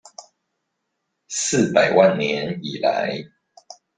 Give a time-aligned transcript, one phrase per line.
[1.27, 3.29] 四百萬年以來